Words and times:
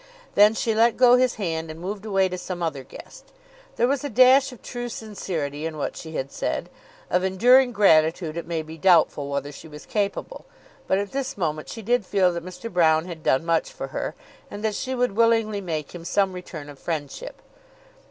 Then 0.33 0.55
she 0.55 0.73
let 0.73 0.97
go 0.97 1.15
his 1.15 1.35
hand 1.35 1.69
and 1.69 1.79
moved 1.79 2.07
away 2.07 2.27
to 2.27 2.35
some 2.35 2.63
other 2.63 2.83
guest. 2.83 3.25
There 3.75 3.87
was 3.87 4.03
a 4.03 4.09
dash 4.09 4.51
of 4.51 4.63
true 4.63 4.89
sincerity 4.89 5.63
in 5.67 5.77
what 5.77 5.95
she 5.95 6.15
had 6.15 6.31
said. 6.31 6.71
Of 7.11 7.23
enduring 7.23 7.71
gratitude 7.71 8.35
it 8.35 8.47
may 8.47 8.63
be 8.63 8.79
doubtful 8.79 9.29
whether 9.29 9.51
she 9.51 9.67
was 9.67 9.85
capable: 9.85 10.45
but 10.87 10.97
at 10.97 11.11
this 11.11 11.37
moment 11.37 11.69
she 11.69 11.83
did 11.83 12.03
feel 12.03 12.33
that 12.33 12.43
Mr. 12.43 12.67
Broune 12.67 13.05
had 13.05 13.21
done 13.21 13.45
much 13.45 13.71
for 13.71 13.89
her, 13.89 14.15
and 14.49 14.63
that 14.63 14.73
she 14.73 14.95
would 14.95 15.15
willingly 15.15 15.61
make 15.61 15.93
him 15.93 16.03
some 16.03 16.33
return 16.33 16.67
of 16.67 16.79
friendship. 16.79 17.39